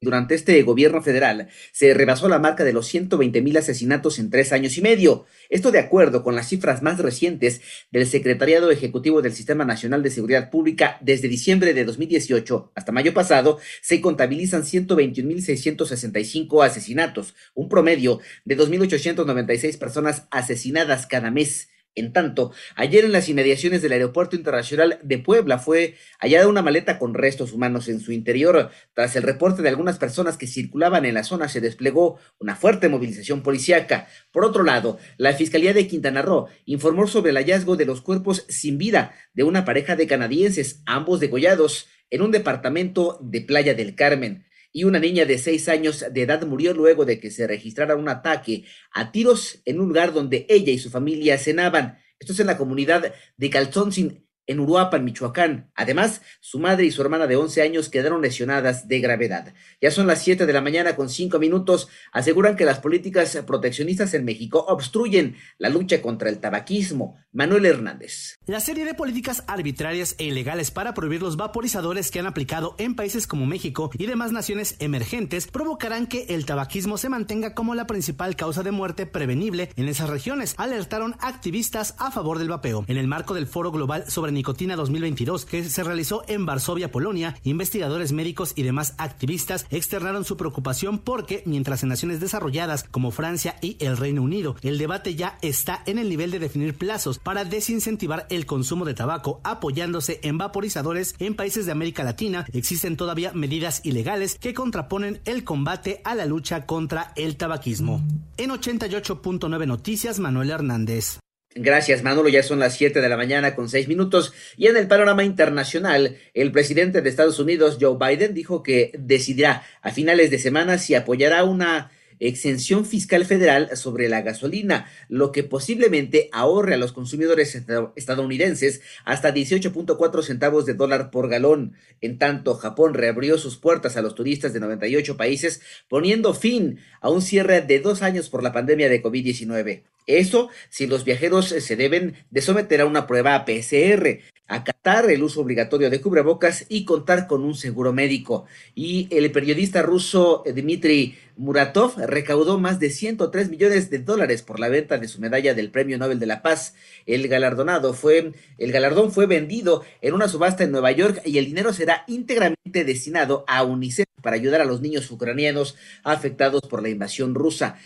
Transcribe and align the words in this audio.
Durante 0.00 0.36
este 0.36 0.62
gobierno 0.62 1.02
federal 1.02 1.48
se 1.72 1.92
rebasó 1.92 2.28
la 2.28 2.38
marca 2.38 2.62
de 2.62 2.72
los 2.72 2.86
120 2.86 3.42
mil 3.42 3.56
asesinatos 3.56 4.20
en 4.20 4.30
tres 4.30 4.52
años 4.52 4.78
y 4.78 4.80
medio. 4.80 5.26
Esto 5.50 5.72
de 5.72 5.80
acuerdo 5.80 6.22
con 6.22 6.36
las 6.36 6.48
cifras 6.48 6.82
más 6.82 7.00
recientes 7.00 7.62
del 7.90 8.06
Secretariado 8.06 8.70
Ejecutivo 8.70 9.22
del 9.22 9.32
Sistema 9.32 9.64
Nacional 9.64 10.04
de 10.04 10.12
Seguridad 10.12 10.50
Pública 10.50 10.98
desde 11.00 11.26
diciembre 11.26 11.74
de 11.74 11.84
2018 11.84 12.70
hasta 12.76 12.92
mayo 12.92 13.12
pasado, 13.12 13.58
se 13.82 14.00
contabilizan 14.00 14.62
121.665 14.62 16.64
asesinatos, 16.64 17.34
un 17.54 17.68
promedio 17.68 18.20
de 18.44 18.56
2.896 18.56 19.78
personas 19.78 20.28
asesinadas 20.30 21.08
cada 21.08 21.32
mes. 21.32 21.70
En 21.98 22.12
tanto, 22.12 22.52
ayer 22.76 23.04
en 23.04 23.12
las 23.12 23.28
inmediaciones 23.28 23.82
del 23.82 23.92
Aeropuerto 23.92 24.36
Internacional 24.36 25.00
de 25.02 25.18
Puebla 25.18 25.58
fue 25.58 25.96
hallada 26.20 26.46
una 26.46 26.62
maleta 26.62 26.98
con 26.98 27.12
restos 27.12 27.52
humanos 27.52 27.88
en 27.88 28.00
su 28.00 28.12
interior. 28.12 28.70
Tras 28.94 29.16
el 29.16 29.24
reporte 29.24 29.62
de 29.62 29.68
algunas 29.68 29.98
personas 29.98 30.36
que 30.36 30.46
circulaban 30.46 31.04
en 31.04 31.14
la 31.14 31.24
zona, 31.24 31.48
se 31.48 31.60
desplegó 31.60 32.18
una 32.38 32.54
fuerte 32.54 32.88
movilización 32.88 33.42
policíaca. 33.42 34.06
Por 34.30 34.44
otro 34.44 34.62
lado, 34.62 34.98
la 35.16 35.32
Fiscalía 35.32 35.72
de 35.72 35.88
Quintana 35.88 36.22
Roo 36.22 36.46
informó 36.66 37.06
sobre 37.06 37.30
el 37.30 37.36
hallazgo 37.36 37.76
de 37.76 37.86
los 37.86 38.00
cuerpos 38.00 38.44
sin 38.48 38.78
vida 38.78 39.12
de 39.34 39.42
una 39.42 39.64
pareja 39.64 39.96
de 39.96 40.06
canadienses, 40.06 40.82
ambos 40.86 41.20
degollados, 41.20 41.88
en 42.10 42.22
un 42.22 42.30
departamento 42.30 43.18
de 43.20 43.42
Playa 43.42 43.74
del 43.74 43.94
Carmen 43.94 44.47
y 44.72 44.84
una 44.84 44.98
niña 44.98 45.24
de 45.24 45.38
seis 45.38 45.68
años 45.68 46.04
de 46.10 46.22
edad 46.22 46.46
murió 46.46 46.74
luego 46.74 47.04
de 47.04 47.18
que 47.20 47.30
se 47.30 47.46
registrara 47.46 47.96
un 47.96 48.08
ataque 48.08 48.64
a 48.92 49.10
tiros 49.12 49.60
en 49.64 49.80
un 49.80 49.88
lugar 49.88 50.12
donde 50.12 50.46
ella 50.48 50.72
y 50.72 50.78
su 50.78 50.90
familia 50.90 51.38
cenaban. 51.38 51.98
Esto 52.18 52.32
es 52.32 52.40
en 52.40 52.48
la 52.48 52.58
comunidad 52.58 53.14
de 53.36 53.50
Calzoncin, 53.50 54.27
en 54.48 54.58
Uruapan, 54.58 55.04
Michoacán. 55.04 55.70
Además, 55.76 56.22
su 56.40 56.58
madre 56.58 56.86
y 56.86 56.90
su 56.90 57.00
hermana 57.02 57.28
de 57.28 57.36
11 57.36 57.62
años 57.62 57.88
quedaron 57.88 58.20
lesionadas 58.20 58.88
de 58.88 58.98
gravedad. 58.98 59.54
Ya 59.80 59.92
son 59.92 60.08
las 60.08 60.22
7 60.22 60.46
de 60.46 60.52
la 60.52 60.60
mañana 60.60 60.96
con 60.96 61.08
5 61.08 61.38
minutos. 61.38 61.88
Aseguran 62.10 62.56
que 62.56 62.64
las 62.64 62.80
políticas 62.80 63.36
proteccionistas 63.46 64.14
en 64.14 64.24
México 64.24 64.64
obstruyen 64.66 65.36
la 65.58 65.68
lucha 65.68 66.02
contra 66.02 66.30
el 66.30 66.38
tabaquismo. 66.40 67.18
Manuel 67.30 67.66
Hernández. 67.66 68.36
La 68.46 68.58
serie 68.58 68.84
de 68.84 68.94
políticas 68.94 69.44
arbitrarias 69.46 70.16
e 70.18 70.24
ilegales 70.24 70.70
para 70.70 70.94
prohibir 70.94 71.22
los 71.22 71.36
vaporizadores 71.36 72.10
que 72.10 72.18
han 72.18 72.26
aplicado 72.26 72.74
en 72.78 72.96
países 72.96 73.26
como 73.26 73.46
México 73.46 73.90
y 73.98 74.06
demás 74.06 74.32
naciones 74.32 74.76
emergentes 74.78 75.46
provocarán 75.46 76.06
que 76.06 76.24
el 76.30 76.46
tabaquismo 76.46 76.96
se 76.96 77.10
mantenga 77.10 77.54
como 77.54 77.74
la 77.74 77.86
principal 77.86 78.34
causa 78.34 78.62
de 78.62 78.70
muerte 78.70 79.04
prevenible 79.04 79.70
en 79.76 79.88
esas 79.88 80.08
regiones, 80.08 80.54
alertaron 80.56 81.16
activistas 81.20 81.94
a 81.98 82.10
favor 82.10 82.38
del 82.38 82.48
vapeo. 82.48 82.84
En 82.88 82.96
el 82.96 83.06
marco 83.06 83.34
del 83.34 83.46
Foro 83.46 83.70
Global 83.70 84.10
sobre 84.10 84.32
Nicotina 84.38 84.76
2022 84.76 85.44
que 85.46 85.64
se 85.64 85.82
realizó 85.82 86.22
en 86.28 86.46
Varsovia, 86.46 86.92
Polonia, 86.92 87.34
investigadores 87.42 88.12
médicos 88.12 88.52
y 88.54 88.62
demás 88.62 88.94
activistas 88.96 89.66
externaron 89.70 90.24
su 90.24 90.36
preocupación 90.36 90.98
porque 90.98 91.42
mientras 91.44 91.82
en 91.82 91.88
naciones 91.88 92.20
desarrolladas 92.20 92.84
como 92.84 93.10
Francia 93.10 93.56
y 93.60 93.76
el 93.80 93.96
Reino 93.96 94.22
Unido 94.22 94.54
el 94.62 94.78
debate 94.78 95.16
ya 95.16 95.38
está 95.42 95.82
en 95.86 95.98
el 95.98 96.08
nivel 96.08 96.30
de 96.30 96.38
definir 96.38 96.78
plazos 96.78 97.18
para 97.18 97.44
desincentivar 97.44 98.28
el 98.30 98.46
consumo 98.46 98.84
de 98.84 98.94
tabaco 98.94 99.40
apoyándose 99.42 100.20
en 100.22 100.38
vaporizadores 100.38 101.16
en 101.18 101.34
países 101.34 101.66
de 101.66 101.72
América 101.72 102.04
Latina 102.04 102.46
existen 102.52 102.96
todavía 102.96 103.32
medidas 103.32 103.80
ilegales 103.84 104.38
que 104.38 104.54
contraponen 104.54 105.20
el 105.24 105.42
combate 105.42 106.00
a 106.04 106.14
la 106.14 106.26
lucha 106.26 106.64
contra 106.64 107.12
el 107.16 107.36
tabaquismo. 107.36 108.02
En 108.36 108.50
88.9 108.50 109.66
Noticias 109.66 110.20
Manuel 110.20 110.50
Hernández. 110.50 111.18
Gracias, 111.60 112.04
Manolo. 112.04 112.28
Ya 112.28 112.42
son 112.44 112.60
las 112.60 112.76
7 112.76 113.00
de 113.00 113.08
la 113.08 113.16
mañana 113.16 113.56
con 113.56 113.68
6 113.68 113.88
minutos. 113.88 114.32
Y 114.56 114.68
en 114.68 114.76
el 114.76 114.86
panorama 114.86 115.24
internacional, 115.24 116.16
el 116.32 116.52
presidente 116.52 117.02
de 117.02 117.10
Estados 117.10 117.40
Unidos, 117.40 117.78
Joe 117.80 117.96
Biden, 117.98 118.32
dijo 118.32 118.62
que 118.62 118.92
decidirá 118.96 119.64
a 119.82 119.90
finales 119.90 120.30
de 120.30 120.38
semana 120.38 120.78
si 120.78 120.94
apoyará 120.94 121.42
una 121.42 121.90
exención 122.20 122.84
fiscal 122.84 123.24
federal 123.24 123.76
sobre 123.76 124.08
la 124.08 124.22
gasolina, 124.22 124.86
lo 125.08 125.32
que 125.32 125.44
posiblemente 125.44 126.28
ahorre 126.32 126.74
a 126.74 126.76
los 126.78 126.92
consumidores 126.92 127.60
estadounidenses 127.96 128.80
hasta 129.04 129.34
18.4 129.34 130.22
centavos 130.22 130.64
de 130.66 130.74
dólar 130.74 131.10
por 131.10 131.28
galón. 131.28 131.74
En 132.00 132.18
tanto, 132.18 132.54
Japón 132.54 132.94
reabrió 132.94 133.38
sus 133.38 133.56
puertas 133.56 133.96
a 133.96 134.02
los 134.02 134.14
turistas 134.14 134.52
de 134.52 134.60
98 134.60 135.16
países, 135.16 135.60
poniendo 135.88 136.34
fin 136.34 136.78
a 137.00 137.10
un 137.10 137.22
cierre 137.22 137.62
de 137.62 137.80
dos 137.80 138.02
años 138.02 138.28
por 138.28 138.42
la 138.42 138.52
pandemia 138.52 138.88
de 138.88 139.02
COVID-19. 139.02 139.82
Eso 140.08 140.48
si 140.70 140.88
los 140.88 141.04
viajeros 141.04 141.48
se 141.48 141.76
deben 141.76 142.16
de 142.30 142.42
someter 142.42 142.80
a 142.80 142.86
una 142.86 143.06
prueba 143.06 143.44
PCR 143.44 144.18
acatar 144.48 145.10
el 145.10 145.22
uso 145.22 145.42
obligatorio 145.42 145.90
de 145.90 146.00
cubrebocas 146.00 146.64
y 146.68 146.84
contar 146.84 147.26
con 147.26 147.44
un 147.44 147.54
seguro 147.54 147.92
médico. 147.92 148.46
Y 148.74 149.06
el 149.10 149.30
periodista 149.30 149.82
ruso 149.82 150.42
Dmitry 150.46 151.16
Muratov 151.36 151.98
recaudó 151.98 152.58
más 152.58 152.80
de 152.80 152.90
103 152.90 153.50
millones 153.50 153.90
de 153.90 153.98
dólares 153.98 154.42
por 154.42 154.58
la 154.58 154.68
venta 154.68 154.98
de 154.98 155.06
su 155.06 155.20
medalla 155.20 155.54
del 155.54 155.70
Premio 155.70 155.98
Nobel 155.98 156.18
de 156.18 156.26
la 156.26 156.42
Paz. 156.42 156.74
El 157.06 157.28
galardonado 157.28 157.92
fue, 157.92 158.32
el 158.56 158.72
galardón 158.72 159.12
fue 159.12 159.26
vendido 159.26 159.84
en 160.00 160.14
una 160.14 160.28
subasta 160.28 160.64
en 160.64 160.72
Nueva 160.72 160.90
York 160.92 161.20
y 161.24 161.38
el 161.38 161.44
dinero 161.44 161.72
será 161.72 162.04
íntegramente 162.08 162.84
destinado 162.84 163.44
a 163.46 163.62
UNICEF 163.62 164.08
para 164.22 164.36
ayudar 164.36 164.60
a 164.60 164.64
los 164.64 164.80
niños 164.80 165.10
ucranianos 165.10 165.76
afectados 166.02 166.62
por 166.62 166.82
la 166.82 166.88
invasión 166.88 167.34
rusa. 167.34 167.78